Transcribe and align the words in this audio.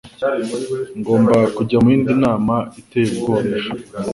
Ngomba 0.99 1.35
kujya 1.55 1.77
muyindi 1.83 2.13
nama 2.23 2.55
iteye 2.81 3.07
ubwoba 3.13 3.47
ejo 3.57 3.73